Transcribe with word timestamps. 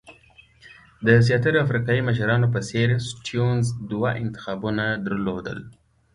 د 1.05 1.07
زیاترو 1.27 1.63
افریقایي 1.65 2.01
مشرانو 2.09 2.47
په 2.53 2.59
څېر 2.69 2.87
سټیونز 3.09 3.65
دوه 3.91 4.09
انتخابونه 4.23 4.85
درلودل. 5.05 5.59